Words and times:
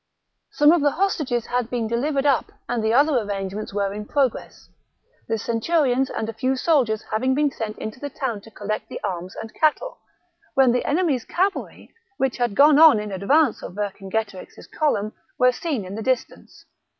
Some 0.49 0.71
of 0.71 0.81
the 0.81 0.89
hostages 0.89 1.45
had 1.45 1.69
been 1.69 1.85
delivered 1.87 2.25
up 2.25 2.51
and 2.67 2.83
the 2.83 2.91
other 2.91 3.15
arrangements 3.19 3.71
were 3.71 3.93
in 3.93 4.07
progress, 4.07 4.67
the 5.27 5.37
centurions 5.37 6.09
and 6.09 6.27
a 6.27 6.33
few 6.33 6.55
soldiers 6.55 7.03
having 7.11 7.35
been 7.35 7.51
sent 7.51 7.77
into 7.77 7.99
the 7.99 8.09
town 8.09 8.41
to 8.41 8.49
collect 8.49 8.89
the 8.89 8.99
arms 9.03 9.35
and 9.39 9.53
cattle, 9.53 9.99
when 10.55 10.71
the 10.71 10.85
enemy's 10.85 11.23
cavalry, 11.23 11.93
which 12.17 12.37
had 12.37 12.55
gone 12.55 12.79
on 12.79 12.99
in 12.99 13.11
advance 13.11 13.61
of 13.61 13.75
Vercingetorix's 13.75 14.65
column, 14.65 15.13
were 15.37 15.51
seen 15.51 15.85
in 15.85 15.93
the 15.93 16.01
distance. 16.01 16.65